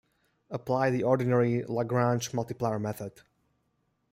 Apply 0.49 0.89
the 0.89 1.03
ordinary 1.03 1.61
Langrange 1.63 2.33
multiplier 2.33 2.79
method. 2.79 3.21